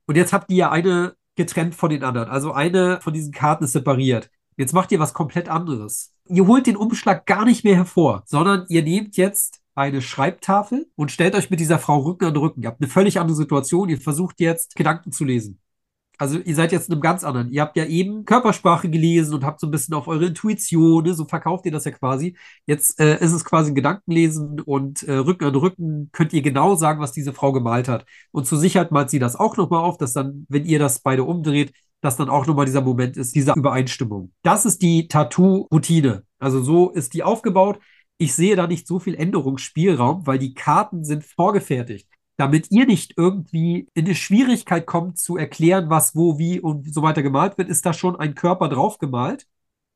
und 0.06 0.16
jetzt 0.16 0.32
habt 0.32 0.50
ihr 0.50 0.56
ja 0.56 0.70
eine 0.70 1.14
getrennt 1.36 1.74
von 1.74 1.90
den 1.90 2.04
anderen. 2.04 2.28
Also 2.28 2.52
eine 2.52 3.00
von 3.00 3.12
diesen 3.12 3.32
Karten 3.32 3.64
ist 3.64 3.72
separiert. 3.72 4.30
Jetzt 4.56 4.74
macht 4.74 4.92
ihr 4.92 4.98
was 4.98 5.14
komplett 5.14 5.48
anderes. 5.48 6.14
Ihr 6.28 6.46
holt 6.46 6.66
den 6.66 6.76
Umschlag 6.76 7.26
gar 7.26 7.44
nicht 7.44 7.64
mehr 7.64 7.76
hervor, 7.76 8.22
sondern 8.26 8.66
ihr 8.68 8.82
nehmt 8.82 9.16
jetzt 9.16 9.60
eine 9.74 10.02
Schreibtafel 10.02 10.90
und 10.96 11.10
stellt 11.10 11.34
euch 11.34 11.50
mit 11.50 11.60
dieser 11.60 11.78
Frau 11.78 12.00
Rücken 12.00 12.26
an 12.26 12.36
Rücken. 12.36 12.62
Ihr 12.62 12.68
habt 12.68 12.80
eine 12.80 12.90
völlig 12.90 13.18
andere 13.18 13.36
Situation. 13.36 13.88
Ihr 13.88 14.00
versucht 14.00 14.40
jetzt 14.40 14.76
Gedanken 14.76 15.12
zu 15.12 15.24
lesen. 15.24 15.58
Also 16.18 16.38
ihr 16.38 16.54
seid 16.54 16.72
jetzt 16.72 16.88
in 16.88 16.92
einem 16.92 17.02
ganz 17.02 17.24
anderen. 17.24 17.50
Ihr 17.50 17.62
habt 17.62 17.76
ja 17.76 17.84
eben 17.84 18.24
Körpersprache 18.24 18.88
gelesen 18.88 19.34
und 19.34 19.44
habt 19.44 19.60
so 19.60 19.66
ein 19.66 19.70
bisschen 19.70 19.94
auf 19.94 20.06
eure 20.08 20.26
Intuition, 20.26 21.04
ne? 21.04 21.14
so 21.14 21.24
verkauft 21.24 21.66
ihr 21.66 21.72
das 21.72 21.84
ja 21.84 21.90
quasi. 21.90 22.36
Jetzt 22.66 23.00
äh, 23.00 23.18
ist 23.18 23.32
es 23.32 23.44
quasi 23.44 23.72
ein 23.72 23.74
Gedankenlesen 23.74 24.60
und 24.60 25.02
äh, 25.02 25.14
Rücken 25.14 25.44
an 25.44 25.54
Rücken 25.56 26.10
könnt 26.12 26.32
ihr 26.32 26.42
genau 26.42 26.76
sagen, 26.76 27.00
was 27.00 27.12
diese 27.12 27.32
Frau 27.32 27.52
gemalt 27.52 27.88
hat. 27.88 28.04
Und 28.30 28.46
zur 28.46 28.58
Sicherheit 28.58 28.92
malt 28.92 29.10
sie 29.10 29.18
das 29.18 29.36
auch 29.36 29.56
nochmal 29.56 29.82
auf, 29.82 29.98
dass 29.98 30.12
dann, 30.12 30.46
wenn 30.48 30.64
ihr 30.64 30.78
das 30.78 31.00
beide 31.00 31.24
umdreht, 31.24 31.72
dass 32.02 32.16
dann 32.16 32.28
auch 32.28 32.46
nochmal 32.46 32.66
dieser 32.66 32.82
Moment 32.82 33.16
ist, 33.16 33.34
dieser 33.34 33.56
Übereinstimmung. 33.56 34.32
Das 34.42 34.66
ist 34.66 34.82
die 34.82 35.08
Tattoo-Routine. 35.08 36.24
Also 36.38 36.62
so 36.62 36.90
ist 36.90 37.14
die 37.14 37.22
aufgebaut. 37.22 37.78
Ich 38.18 38.34
sehe 38.34 38.56
da 38.56 38.66
nicht 38.66 38.86
so 38.86 38.98
viel 38.98 39.14
Änderungsspielraum, 39.14 40.26
weil 40.26 40.38
die 40.38 40.54
Karten 40.54 41.04
sind 41.04 41.24
vorgefertigt. 41.24 42.08
Damit 42.36 42.70
ihr 42.70 42.86
nicht 42.86 43.14
irgendwie 43.16 43.88
in 43.94 44.06
eine 44.06 44.14
Schwierigkeit 44.14 44.86
kommt 44.86 45.18
zu 45.18 45.36
erklären, 45.36 45.90
was, 45.90 46.16
wo, 46.16 46.38
wie 46.38 46.60
und 46.60 46.92
so 46.92 47.02
weiter 47.02 47.22
gemalt 47.22 47.58
wird, 47.58 47.68
ist 47.68 47.84
da 47.84 47.92
schon 47.92 48.16
ein 48.16 48.34
Körper 48.34 48.68
drauf 48.68 48.98
gemalt. 48.98 49.46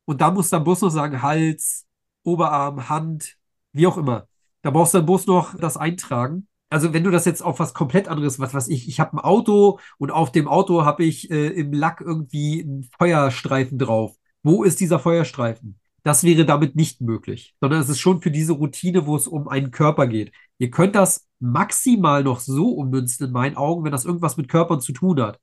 Und 0.04 0.20
da 0.20 0.30
muss 0.30 0.50
dann 0.50 0.64
bloß 0.64 0.82
noch 0.82 0.90
sagen, 0.90 1.22
Hals, 1.22 1.86
Oberarm, 2.22 2.88
Hand, 2.88 3.36
wie 3.72 3.86
auch 3.86 3.96
immer. 3.96 4.28
Da 4.62 4.70
brauchst 4.70 4.94
du 4.94 4.98
dann 4.98 5.06
bloß 5.06 5.26
noch 5.26 5.56
das 5.58 5.76
eintragen. 5.76 6.48
Also 6.68 6.92
wenn 6.92 7.04
du 7.04 7.10
das 7.10 7.24
jetzt 7.24 7.42
auf 7.42 7.60
was 7.60 7.74
komplett 7.74 8.08
anderes, 8.08 8.40
was 8.40 8.52
weiß 8.52 8.68
ich, 8.68 8.88
ich 8.88 8.98
habe 8.98 9.14
ein 9.16 9.20
Auto 9.20 9.78
und 9.98 10.10
auf 10.10 10.32
dem 10.32 10.48
Auto 10.48 10.84
habe 10.84 11.04
ich 11.04 11.30
äh, 11.30 11.48
im 11.48 11.72
Lack 11.72 12.00
irgendwie 12.00 12.62
einen 12.62 12.88
Feuerstreifen 12.98 13.78
drauf. 13.78 14.16
Wo 14.42 14.64
ist 14.64 14.80
dieser 14.80 14.98
Feuerstreifen? 14.98 15.78
Das 16.02 16.22
wäre 16.25 16.44
damit 16.44 16.76
nicht 16.76 17.00
möglich, 17.00 17.56
sondern 17.61 17.80
es 17.80 17.88
ist 17.88 17.99
schon 18.00 18.20
für 18.22 18.30
diese 18.30 18.52
Routine, 18.52 19.06
wo 19.06 19.16
es 19.16 19.26
um 19.26 19.49
einen 19.49 19.70
Körper 19.70 20.06
geht. 20.06 20.32
Ihr 20.58 20.70
könnt 20.70 20.94
das 20.94 21.25
maximal 21.38 22.23
noch 22.23 22.40
so 22.40 22.71
ummünzen 22.71 23.26
in 23.26 23.33
meinen 23.33 23.57
Augen, 23.57 23.85
wenn 23.85 23.93
das 23.93 24.05
irgendwas 24.05 24.37
mit 24.37 24.49
Körpern 24.49 24.81
zu 24.81 24.93
tun 24.93 25.21
hat. 25.21 25.38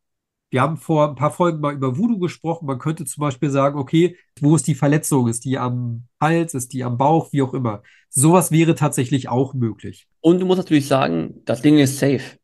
Wir 0.50 0.62
haben 0.62 0.78
vor 0.78 1.10
ein 1.10 1.16
paar 1.16 1.32
Folgen 1.32 1.62
mal 1.62 1.74
über 1.74 1.98
Voodoo 1.98 2.20
gesprochen. 2.20 2.68
Man 2.68 2.78
könnte 2.78 3.06
zum 3.06 3.22
Beispiel 3.22 3.50
sagen, 3.50 3.80
okay, 3.80 4.18
wo 4.40 4.56
ist 4.56 4.68
die 4.68 4.76
Verletzung? 4.76 5.28
Ist 5.28 5.46
die 5.46 5.58
am 5.58 6.04
Hals? 6.22 6.54
Ist 6.54 6.74
die 6.74 6.84
am 6.84 6.98
Bauch? 6.98 7.34
Wie 7.34 7.42
auch 7.42 7.56
immer. 7.56 7.82
Sowas 8.10 8.52
wäre 8.52 8.76
tatsächlich 8.76 9.30
auch 9.30 9.56
möglich. 9.56 10.08
Und 10.22 10.40
du 10.40 10.46
musst 10.46 10.60
natürlich 10.60 10.88
sagen, 10.88 11.42
das 11.46 11.64
Ding 11.64 11.80
ist 11.80 11.98
safe. 11.98 12.38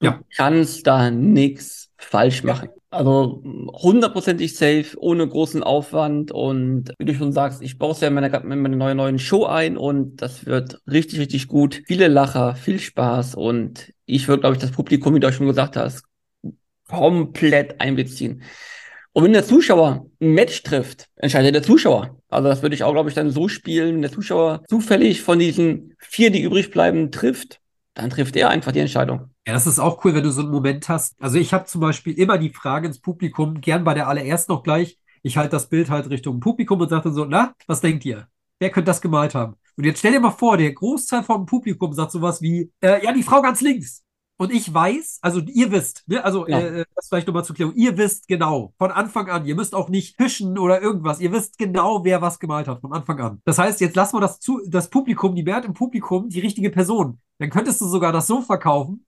Du 0.00 0.06
Ja. 0.06 0.20
kannst 0.36 0.86
da 0.86 1.10
nichts 1.10 1.90
falsch 1.96 2.42
machen. 2.44 2.68
Also 2.92 3.42
hundertprozentig 3.72 4.54
safe, 4.54 4.98
ohne 4.98 5.26
großen 5.26 5.62
Aufwand. 5.62 6.30
Und 6.30 6.92
wie 6.98 7.06
du 7.06 7.14
schon 7.14 7.32
sagst, 7.32 7.62
ich 7.62 7.78
baue 7.78 7.92
es 7.92 8.00
ja 8.00 8.08
in 8.08 8.14
meiner, 8.14 8.42
in 8.42 8.60
meiner 8.60 8.76
neuen, 8.76 8.96
neuen 8.98 9.18
Show 9.18 9.46
ein 9.46 9.78
und 9.78 10.20
das 10.20 10.44
wird 10.44 10.78
richtig, 10.86 11.18
richtig 11.18 11.48
gut. 11.48 11.80
Viele 11.86 12.08
Lacher, 12.08 12.54
viel 12.54 12.78
Spaß 12.78 13.34
und 13.34 13.94
ich 14.04 14.28
würde, 14.28 14.40
glaube 14.40 14.56
ich, 14.56 14.60
das 14.60 14.72
Publikum, 14.72 15.14
wie 15.14 15.20
du 15.20 15.28
auch 15.28 15.32
schon 15.32 15.46
gesagt 15.46 15.78
hast, 15.78 16.04
komplett 16.86 17.80
einbeziehen. 17.80 18.42
Und 19.14 19.24
wenn 19.24 19.32
der 19.32 19.46
Zuschauer 19.46 20.06
ein 20.20 20.34
Match 20.34 20.62
trifft, 20.62 21.08
entscheidet 21.16 21.54
der 21.54 21.62
Zuschauer. 21.62 22.18
Also 22.28 22.48
das 22.50 22.60
würde 22.60 22.74
ich 22.74 22.84
auch, 22.84 22.92
glaube 22.92 23.08
ich, 23.08 23.14
dann 23.14 23.30
so 23.30 23.48
spielen, 23.48 23.94
wenn 23.94 24.02
der 24.02 24.12
Zuschauer 24.12 24.64
zufällig 24.68 25.22
von 25.22 25.38
diesen 25.38 25.94
vier, 25.98 26.30
die 26.30 26.42
übrig 26.42 26.70
bleiben, 26.70 27.10
trifft, 27.10 27.58
dann 27.94 28.10
trifft 28.10 28.36
er 28.36 28.50
einfach 28.50 28.72
die 28.72 28.80
Entscheidung. 28.80 29.31
Ja, 29.46 29.52
das 29.54 29.66
ist 29.66 29.80
auch 29.80 30.04
cool, 30.04 30.14
wenn 30.14 30.22
du 30.22 30.30
so 30.30 30.42
einen 30.42 30.50
Moment 30.50 30.88
hast. 30.88 31.14
Also 31.20 31.36
ich 31.38 31.52
habe 31.52 31.64
zum 31.64 31.80
Beispiel 31.80 32.16
immer 32.18 32.38
die 32.38 32.50
Frage 32.50 32.86
ins 32.86 33.00
Publikum, 33.00 33.60
gern 33.60 33.82
bei 33.82 33.94
der 33.94 34.06
allerersten 34.08 34.52
noch 34.52 34.62
gleich. 34.62 34.98
Ich 35.22 35.36
halte 35.36 35.50
das 35.50 35.68
Bild 35.68 35.90
halt 35.90 36.10
Richtung 36.10 36.40
Publikum 36.40 36.80
und 36.80 36.88
sage 36.88 37.04
dann 37.04 37.14
so, 37.14 37.24
na, 37.24 37.54
was 37.66 37.80
denkt 37.80 38.04
ihr? 38.04 38.28
Wer 38.60 38.70
könnte 38.70 38.86
das 38.90 39.00
gemalt 39.00 39.34
haben? 39.34 39.56
Und 39.76 39.84
jetzt 39.84 39.98
stell 39.98 40.12
dir 40.12 40.20
mal 40.20 40.30
vor, 40.30 40.56
der 40.56 40.72
Großteil 40.72 41.24
vom 41.24 41.46
Publikum 41.46 41.92
sagt 41.92 42.12
sowas 42.12 42.40
wie, 42.40 42.70
äh, 42.80 43.04
ja, 43.04 43.12
die 43.12 43.22
Frau 43.22 43.42
ganz 43.42 43.60
links. 43.60 44.04
Und 44.36 44.52
ich 44.52 44.72
weiß, 44.72 45.18
also 45.22 45.40
ihr 45.40 45.70
wisst, 45.70 46.04
ne, 46.06 46.24
also 46.24 46.46
Ja. 46.48 46.58
äh, 46.60 46.84
das 46.94 47.08
vielleicht 47.08 47.26
nochmal 47.26 47.44
zur 47.44 47.54
Klärung, 47.54 47.74
ihr 47.74 47.96
wisst 47.96 48.28
genau, 48.28 48.74
von 48.78 48.90
Anfang 48.90 49.28
an, 49.28 49.46
ihr 49.46 49.54
müsst 49.54 49.74
auch 49.74 49.88
nicht 49.88 50.16
fischen 50.16 50.58
oder 50.58 50.80
irgendwas, 50.80 51.20
ihr 51.20 51.32
wisst 51.32 51.58
genau, 51.58 52.04
wer 52.04 52.22
was 52.22 52.38
gemalt 52.38 52.66
hat, 52.66 52.80
von 52.80 52.92
Anfang 52.92 53.20
an. 53.20 53.40
Das 53.44 53.58
heißt, 53.58 53.80
jetzt 53.80 53.94
lassen 53.96 54.16
wir 54.16 54.20
das, 54.20 54.40
zu, 54.40 54.60
das 54.66 54.88
Publikum, 54.90 55.34
die 55.34 55.42
Mehrheit 55.44 55.64
im 55.64 55.74
Publikum, 55.74 56.28
die 56.28 56.40
richtige 56.40 56.70
Person. 56.70 57.20
Dann 57.38 57.50
könntest 57.50 57.80
du 57.80 57.86
sogar 57.86 58.12
das 58.12 58.26
so 58.26 58.40
verkaufen, 58.40 59.04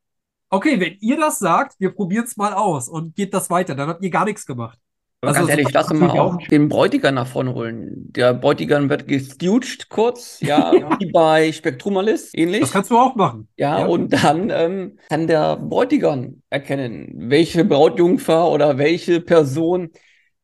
okay, 0.50 0.80
wenn 0.80 0.96
ihr 1.00 1.16
das 1.16 1.38
sagt, 1.38 1.74
wir 1.80 1.90
probieren 1.94 2.24
es 2.24 2.36
mal 2.36 2.52
aus 2.54 2.88
und 2.88 3.14
geht 3.16 3.34
das 3.34 3.50
weiter, 3.50 3.74
dann 3.74 3.88
habt 3.88 4.02
ihr 4.02 4.10
gar 4.10 4.24
nichts 4.24 4.46
gemacht. 4.46 4.78
Aber 5.20 5.30
Also 5.30 5.40
ganz 5.40 5.50
ehrlich, 5.50 5.72
lass 5.72 5.90
uns 5.90 6.00
mal 6.00 6.10
auch 6.10 6.36
den 6.48 6.68
Bräutigam 6.68 7.14
nach 7.14 7.26
vorne 7.26 7.54
holen. 7.54 8.12
Der 8.12 8.34
Bräutigam 8.34 8.90
wird 8.90 9.08
gestoocht 9.08 9.88
kurz, 9.88 10.38
ja, 10.42 10.72
wie 11.00 11.10
bei 11.10 11.50
Spectrumalis, 11.52 12.30
ähnlich. 12.34 12.60
Das 12.60 12.72
kannst 12.72 12.90
du 12.90 12.98
auch 12.98 13.14
machen. 13.14 13.48
Ja, 13.56 13.80
Ja. 13.80 13.86
und 13.86 14.12
dann 14.12 14.50
ähm, 14.50 14.98
kann 15.08 15.26
der 15.26 15.56
Bräutigam 15.56 16.42
erkennen, 16.50 17.10
welche 17.16 17.64
Brautjungfer 17.64 18.50
oder 18.50 18.76
welche 18.78 19.20
Person 19.20 19.90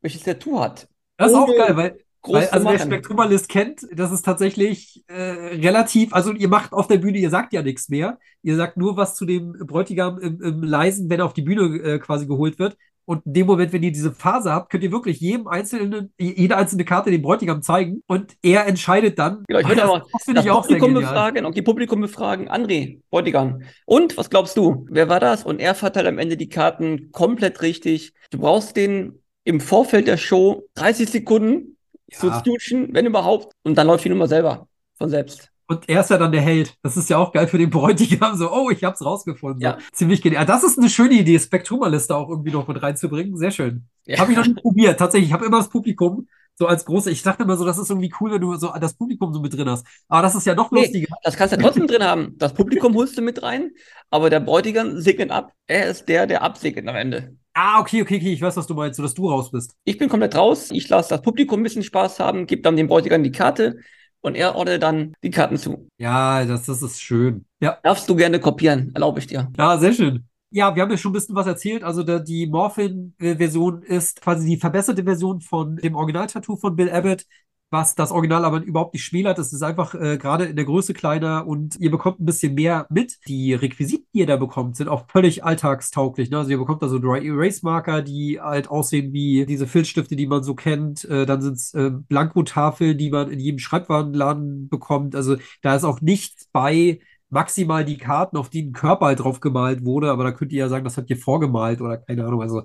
welches 0.00 0.22
Tattoo 0.22 0.58
hat. 0.60 0.88
Das 1.18 1.32
ist 1.32 1.36
auch 1.36 1.46
Ohne 1.48 1.56
geil, 1.58 1.76
weil, 1.76 1.98
weil 2.22 2.48
also 2.48 2.68
wer. 2.68 2.78
Spektrumalist 2.78 3.48
kennt, 3.48 3.86
das 3.92 4.12
ist 4.12 4.22
tatsächlich 4.22 5.02
äh, 5.06 5.14
relativ, 5.14 6.12
also 6.12 6.32
ihr 6.32 6.48
macht 6.48 6.72
auf 6.72 6.86
der 6.86 6.98
Bühne, 6.98 7.18
ihr 7.18 7.30
sagt 7.30 7.52
ja 7.52 7.62
nichts 7.62 7.88
mehr. 7.88 8.18
Ihr 8.42 8.56
sagt 8.56 8.76
nur 8.76 8.96
was 8.96 9.14
zu 9.14 9.24
dem 9.24 9.52
Bräutigam 9.52 10.18
im, 10.18 10.40
im 10.42 10.62
Leisen, 10.62 11.08
wenn 11.08 11.20
er 11.20 11.26
auf 11.26 11.32
die 11.32 11.42
Bühne 11.42 11.78
äh, 11.78 11.98
quasi 11.98 12.26
geholt 12.26 12.58
wird. 12.58 12.76
Und 13.06 13.26
in 13.26 13.32
dem 13.32 13.46
Moment, 13.48 13.72
wenn 13.72 13.82
ihr 13.82 13.90
diese 13.90 14.12
Phase 14.12 14.52
habt, 14.52 14.70
könnt 14.70 14.84
ihr 14.84 14.92
wirklich 14.92 15.18
jedem 15.18 15.48
einzelnen, 15.48 16.12
jede 16.16 16.56
einzelne 16.56 16.84
Karte 16.84 17.10
dem 17.10 17.22
Bräutigam 17.22 17.60
zeigen 17.60 18.02
und 18.06 18.36
er 18.40 18.68
entscheidet 18.68 19.18
dann. 19.18 19.42
Genau, 19.48 19.58
ich 19.58 19.66
würde 19.66 19.80
das, 19.80 19.90
aber 19.90 20.06
das 20.12 20.22
finde 20.22 20.36
das 20.36 20.44
ich 20.44 20.50
auch 20.52 20.62
Publikum 20.62 20.94
befragen, 20.94 21.44
okay, 21.44 21.62
Publikum 21.62 22.00
befragen, 22.00 22.48
André, 22.48 23.00
Bräutigam. 23.10 23.62
Und 23.84 24.16
was 24.16 24.30
glaubst 24.30 24.56
du? 24.56 24.86
Wer 24.90 25.08
war 25.08 25.18
das? 25.18 25.44
Und 25.44 25.58
er 25.58 25.74
verteilt 25.74 26.06
am 26.06 26.18
Ende 26.18 26.36
die 26.36 26.48
Karten 26.48 27.10
komplett 27.10 27.62
richtig. 27.62 28.12
Du 28.30 28.38
brauchst 28.38 28.76
den 28.76 29.18
im 29.42 29.60
Vorfeld 29.60 30.06
der 30.06 30.16
Show 30.16 30.68
30 30.74 31.10
Sekunden 31.10 31.76
zu 32.10 32.28
Ja. 32.28 32.40
stutschen, 32.40 32.88
wenn 32.92 33.06
überhaupt. 33.06 33.52
Und 33.62 33.76
dann 33.76 33.86
läuft 33.86 34.04
die 34.04 34.08
Nummer 34.10 34.26
selber 34.28 34.66
von 34.98 35.08
selbst. 35.10 35.48
Und 35.66 35.88
er 35.88 36.00
ist 36.00 36.10
ja 36.10 36.18
dann 36.18 36.32
der 36.32 36.40
Held. 36.40 36.74
Das 36.82 36.96
ist 36.96 37.08
ja 37.10 37.18
auch 37.18 37.32
geil 37.32 37.46
für 37.46 37.56
den 37.58 37.70
Bräutigam. 37.70 38.36
So, 38.36 38.50
oh, 38.52 38.70
ich 38.70 38.82
hab's 38.82 39.04
rausgefunden. 39.04 39.60
Ja. 39.60 39.78
So, 39.78 39.86
ziemlich 39.92 40.20
genial. 40.20 40.44
Das 40.44 40.64
ist 40.64 40.78
eine 40.78 40.88
schöne 40.88 41.14
Idee, 41.14 41.38
Spektrumaliste 41.38 42.16
auch 42.16 42.28
irgendwie 42.28 42.50
noch 42.50 42.66
mit 42.66 42.82
reinzubringen. 42.82 43.36
Sehr 43.36 43.52
schön. 43.52 43.84
Ja. 44.04 44.18
Habe 44.18 44.32
ich 44.32 44.38
noch 44.38 44.46
nicht 44.46 44.60
probiert. 44.60 44.98
Tatsächlich, 44.98 45.28
ich 45.28 45.32
habe 45.32 45.46
immer 45.46 45.58
das 45.58 45.68
Publikum 45.68 46.26
so 46.56 46.66
als 46.66 46.84
große. 46.84 47.10
Ich 47.12 47.22
dachte 47.22 47.44
immer 47.44 47.56
so, 47.56 47.64
das 47.64 47.78
ist 47.78 47.88
irgendwie 47.88 48.12
cool, 48.20 48.32
wenn 48.32 48.40
du 48.40 48.56
so 48.56 48.72
das 48.80 48.94
Publikum 48.94 49.32
so 49.32 49.40
mit 49.40 49.56
drin 49.56 49.68
hast. 49.68 49.86
Aber 50.08 50.22
das 50.22 50.34
ist 50.34 50.44
ja 50.44 50.56
noch 50.56 50.72
Nee, 50.72 50.80
lustiger. 50.82 51.14
das 51.22 51.36
kannst 51.36 51.52
du 51.52 51.56
ja 51.56 51.62
trotzdem 51.62 51.86
drin 51.86 52.02
haben. 52.02 52.34
Das 52.36 52.52
Publikum 52.52 52.94
holst 52.96 53.16
du 53.16 53.22
mit 53.22 53.40
rein, 53.44 53.70
aber 54.10 54.28
der 54.28 54.40
Bräutigam 54.40 54.98
segnet 55.00 55.30
ab. 55.30 55.52
Er 55.68 55.86
ist 55.88 56.08
der, 56.08 56.26
der 56.26 56.42
absegnet 56.42 56.88
am 56.88 56.96
Ende. 56.96 57.36
Ah, 57.54 57.80
okay, 57.80 58.02
okay, 58.02 58.16
okay. 58.16 58.32
Ich 58.32 58.42
weiß, 58.42 58.56
was 58.56 58.66
du 58.66 58.74
meinst, 58.74 58.96
so 58.96 59.02
dass 59.02 59.14
du 59.14 59.28
raus 59.28 59.50
bist. 59.50 59.74
Ich 59.84 59.98
bin 59.98 60.08
komplett 60.08 60.36
raus. 60.36 60.70
Ich 60.70 60.88
lasse 60.88 61.10
das 61.10 61.22
Publikum 61.22 61.60
ein 61.60 61.62
bisschen 61.62 61.82
Spaß 61.82 62.20
haben, 62.20 62.46
gebe 62.46 62.62
dann 62.62 62.76
dem 62.76 62.86
Bräutigam 62.86 63.22
die 63.22 63.32
Karte 63.32 63.78
und 64.20 64.34
er 64.34 64.54
ordnet 64.54 64.82
dann 64.82 65.14
die 65.22 65.30
Karten 65.30 65.56
zu. 65.56 65.88
Ja, 65.98 66.44
das, 66.44 66.66
das 66.66 66.82
ist 66.82 67.00
schön. 67.00 67.44
Ja. 67.60 67.78
Darfst 67.82 68.08
du 68.08 68.14
gerne 68.14 68.38
kopieren, 68.38 68.92
erlaube 68.94 69.18
ich 69.18 69.26
dir. 69.26 69.50
Ja, 69.58 69.78
sehr 69.78 69.92
schön. 69.92 70.24
Ja, 70.52 70.74
wir 70.74 70.82
haben 70.82 70.90
ja 70.90 70.96
schon 70.96 71.10
ein 71.10 71.14
bisschen 71.14 71.36
was 71.36 71.46
erzählt. 71.46 71.84
Also 71.84 72.02
der, 72.02 72.20
die 72.20 72.46
Morphin-Version 72.46 73.82
ist 73.82 74.20
quasi 74.20 74.46
die 74.46 74.56
verbesserte 74.56 75.04
Version 75.04 75.40
von 75.40 75.76
dem 75.76 75.94
Original-Tattoo 75.94 76.56
von 76.56 76.74
Bill 76.74 76.90
Abbott, 76.90 77.24
was 77.70 77.94
das 77.94 78.10
Original 78.10 78.44
aber 78.44 78.62
überhaupt 78.62 78.94
nicht 78.94 79.04
schmälert. 79.04 79.38
Es 79.38 79.52
ist 79.52 79.62
einfach 79.62 79.94
äh, 79.94 80.18
gerade 80.18 80.44
in 80.44 80.56
der 80.56 80.64
Größe 80.64 80.92
kleiner 80.92 81.46
und 81.46 81.78
ihr 81.78 81.90
bekommt 81.90 82.20
ein 82.20 82.24
bisschen 82.24 82.54
mehr 82.54 82.86
mit. 82.90 83.18
Die 83.28 83.54
Requisiten, 83.54 84.06
die 84.12 84.20
ihr 84.20 84.26
da 84.26 84.36
bekommt, 84.36 84.76
sind 84.76 84.88
auch 84.88 85.06
völlig 85.08 85.44
alltagstauglich. 85.44 86.30
Ne? 86.30 86.38
Also 86.38 86.50
ihr 86.50 86.58
bekommt 86.58 86.82
da 86.82 86.88
so 86.88 86.98
Dry 86.98 87.26
Erase 87.26 87.60
Marker, 87.62 88.02
die 88.02 88.40
halt 88.40 88.68
aussehen 88.68 89.12
wie 89.12 89.46
diese 89.46 89.66
Filzstifte, 89.66 90.16
die 90.16 90.26
man 90.26 90.42
so 90.42 90.54
kennt. 90.54 91.04
Äh, 91.04 91.26
dann 91.26 91.42
sind 91.42 91.54
es 91.54 91.72
äh, 91.74 91.90
Blankotafeln, 91.90 92.98
die 92.98 93.10
man 93.10 93.30
in 93.30 93.38
jedem 93.38 93.58
Schreibwarenladen 93.58 94.68
bekommt. 94.68 95.14
Also 95.14 95.36
da 95.62 95.76
ist 95.76 95.84
auch 95.84 96.00
nichts 96.00 96.48
bei 96.52 97.00
maximal 97.30 97.84
die 97.84 97.98
Karten, 97.98 98.36
auf 98.36 98.50
die 98.50 98.62
ein 98.62 98.72
Körper 98.72 99.06
halt 99.06 99.20
drauf 99.20 99.40
gemalt 99.40 99.84
wurde, 99.84 100.10
aber 100.10 100.24
da 100.24 100.32
könnt 100.32 100.52
ihr 100.52 100.58
ja 100.58 100.68
sagen, 100.68 100.84
das 100.84 100.96
habt 100.96 101.10
ihr 101.10 101.16
vorgemalt 101.16 101.80
oder 101.80 101.98
keine 101.98 102.26
Ahnung. 102.26 102.42
Also 102.42 102.62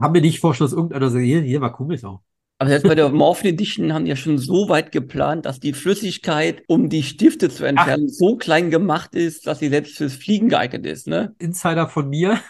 kann 0.00 0.12
mir 0.12 0.20
nicht 0.20 0.40
vorstellen, 0.40 0.66
dass 0.66 0.76
irgendeiner 0.76 1.10
sagt, 1.10 1.24
hier, 1.24 1.40
hier 1.42 1.60
war 1.60 1.72
komisch 1.72 2.04
auch. 2.04 2.22
Aber 2.64 2.70
selbst 2.70 2.88
bei 2.88 2.94
der 2.94 3.10
Morphin 3.10 3.50
Edition 3.50 3.92
haben 3.92 4.06
die 4.06 4.08
ja 4.08 4.16
schon 4.16 4.38
so 4.38 4.70
weit 4.70 4.90
geplant, 4.90 5.44
dass 5.44 5.60
die 5.60 5.74
Flüssigkeit, 5.74 6.62
um 6.66 6.88
die 6.88 7.02
Stifte 7.02 7.50
zu 7.50 7.66
entfernen, 7.66 8.08
so 8.08 8.36
klein 8.38 8.70
gemacht 8.70 9.14
ist, 9.14 9.46
dass 9.46 9.58
sie 9.58 9.68
selbst 9.68 9.98
fürs 9.98 10.14
Fliegen 10.14 10.48
geeignet 10.48 10.86
ist, 10.86 11.06
ne? 11.06 11.34
Insider 11.38 11.90
von 11.90 12.08
mir. 12.08 12.40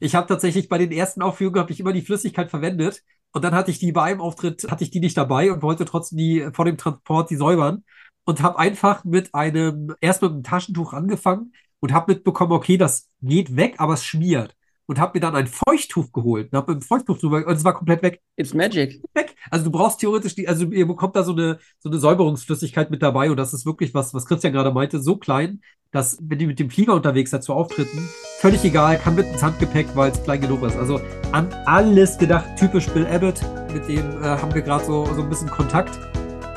Ich 0.00 0.14
habe 0.14 0.28
tatsächlich 0.28 0.68
bei 0.68 0.78
den 0.78 0.92
ersten 0.92 1.22
Aufführungen 1.22 1.58
habe 1.58 1.72
ich 1.72 1.80
immer 1.80 1.92
die 1.92 2.02
Flüssigkeit 2.02 2.50
verwendet 2.50 3.02
und 3.32 3.42
dann 3.42 3.52
hatte 3.52 3.72
ich 3.72 3.80
die 3.80 3.90
bei 3.90 4.02
einem 4.02 4.20
Auftritt 4.20 4.70
hatte 4.70 4.84
ich 4.84 4.90
die 4.90 5.00
nicht 5.00 5.16
dabei 5.16 5.50
und 5.50 5.62
wollte 5.62 5.86
trotzdem 5.86 6.18
die 6.18 6.48
vor 6.52 6.64
dem 6.64 6.76
Transport 6.76 7.30
die 7.30 7.36
säubern 7.36 7.82
und 8.24 8.42
habe 8.42 8.60
einfach 8.60 9.02
mit 9.02 9.34
einem 9.34 9.94
erst 10.00 10.22
mit 10.22 10.30
einem 10.30 10.44
Taschentuch 10.44 10.92
angefangen 10.92 11.52
und 11.80 11.92
habe 11.92 12.12
mitbekommen, 12.12 12.52
okay, 12.52 12.76
das 12.76 13.08
geht 13.22 13.56
weg, 13.56 13.76
aber 13.78 13.94
es 13.94 14.04
schmiert 14.04 14.54
und 14.86 14.98
habe 14.98 15.12
mir 15.14 15.20
dann 15.20 15.36
ein 15.36 15.46
Feuchttuch 15.46 16.12
geholt 16.12 16.52
und 16.52 16.58
habe 16.58 16.72
dem 16.72 16.82
Feuchttuch 16.82 17.18
drüber 17.18 17.46
und 17.46 17.54
es 17.54 17.64
war 17.64 17.74
komplett 17.74 18.02
weg. 18.02 18.20
It's 18.36 18.54
magic. 18.54 19.02
weg. 19.14 19.34
Also 19.50 19.64
du 19.64 19.70
brauchst 19.70 20.00
theoretisch 20.00 20.34
die, 20.34 20.48
also 20.48 20.66
ihr 20.70 20.86
bekommt 20.86 21.16
da 21.16 21.22
so 21.22 21.32
eine, 21.32 21.58
so 21.78 21.88
eine 21.88 21.98
Säuberungsflüssigkeit 21.98 22.90
mit 22.90 23.02
dabei 23.02 23.30
und 23.30 23.36
das 23.36 23.54
ist 23.54 23.66
wirklich 23.66 23.94
was, 23.94 24.12
was 24.14 24.26
Christian 24.26 24.52
gerade 24.52 24.72
meinte, 24.72 25.00
so 25.00 25.16
klein, 25.16 25.60
dass 25.90 26.18
wenn 26.22 26.40
ihr 26.40 26.46
mit 26.46 26.58
dem 26.58 26.70
Flieger 26.70 26.94
unterwegs 26.94 27.30
seid 27.30 27.44
zu 27.44 27.52
Auftritten, 27.52 28.08
völlig 28.38 28.64
egal, 28.64 28.98
kann 28.98 29.14
mit 29.14 29.26
ins 29.26 29.42
Handgepäck, 29.42 29.94
weil 29.94 30.10
es 30.10 30.22
klein 30.22 30.40
genug 30.40 30.62
ist. 30.62 30.76
Also 30.76 31.00
an 31.32 31.48
alles 31.66 32.18
gedacht, 32.18 32.46
typisch 32.58 32.88
Bill 32.88 33.06
Abbott, 33.06 33.40
mit 33.72 33.88
dem 33.88 34.22
äh, 34.22 34.24
haben 34.24 34.54
wir 34.54 34.62
gerade 34.62 34.84
so, 34.84 35.04
so 35.06 35.22
ein 35.22 35.28
bisschen 35.28 35.50
Kontakt 35.50 35.98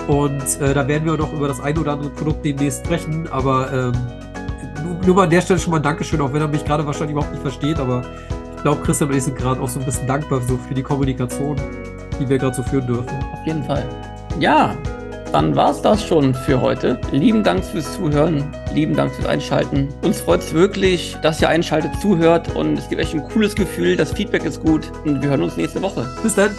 und 0.08 0.62
äh, 0.62 0.74
da 0.74 0.88
werden 0.88 1.06
wir 1.06 1.18
noch 1.18 1.34
über 1.34 1.48
das 1.48 1.60
ein 1.60 1.78
oder 1.78 1.94
andere 1.94 2.12
Produkt 2.12 2.46
demnächst 2.46 2.86
sprechen, 2.86 3.28
aber 3.28 3.74
ähm, 3.74 4.25
nur, 5.06 5.16
mal 5.16 5.24
an 5.24 5.30
der 5.30 5.42
Stelle 5.42 5.60
schon 5.60 5.72
mal 5.72 5.78
ein 5.78 5.84
Dankeschön, 5.84 6.22
auch 6.22 6.32
wenn 6.32 6.42
er 6.42 6.48
mich 6.48 6.64
gerade 6.64 6.86
wahrscheinlich 6.86 7.12
überhaupt 7.12 7.32
nicht 7.32 7.42
versteht, 7.42 7.80
aber 7.80 8.04
ich 8.56 8.62
glaube, 8.62 8.82
Christian 8.84 9.10
und 9.10 9.16
ich 9.16 9.24
sind 9.24 9.38
gerade 9.38 9.62
auch 9.62 9.70
so 9.70 9.80
ein 9.80 9.86
bisschen 9.86 10.08
dankbar 10.08 10.42
so 10.42 10.58
für 10.58 10.74
die 10.74 10.84
Kommunikation, 10.84 11.56
die 12.20 12.28
wir 12.28 12.38
gerade 12.38 12.56
so 12.56 12.64
führen 12.64 12.88
dürfen. 12.88 13.18
Auf 13.34 13.46
jeden 13.46 13.64
Fall. 13.64 13.88
Ja, 14.40 14.76
dann 15.32 15.56
war's 15.56 15.82
das 15.82 16.04
schon 16.04 16.34
für 16.34 16.62
heute. 16.62 17.00
Lieben 17.12 17.44
Dank 17.44 17.64
fürs 17.64 17.94
Zuhören. 17.94 18.44
Lieben 18.74 18.96
Dank 18.96 19.14
fürs 19.14 19.28
Einschalten. 19.28 19.90
Uns 20.02 20.22
freut's 20.22 20.54
wirklich, 20.54 21.18
dass 21.22 21.42
ihr 21.42 21.50
einschaltet, 21.50 21.92
zuhört 22.02 22.56
und 22.56 22.78
es 22.78 22.88
gibt 22.88 23.02
echt 23.02 23.14
ein 23.14 23.24
cooles 23.24 23.56
Gefühl. 23.56 23.98
Das 23.98 24.14
Feedback 24.14 24.46
ist 24.46 24.64
gut 24.64 24.92
und 25.04 25.22
wir 25.22 25.30
hören 25.30 25.44
uns 25.44 25.58
nächste 25.58 25.82
Woche. 25.82 26.08
Bis 26.24 26.36
dann! 26.36 26.52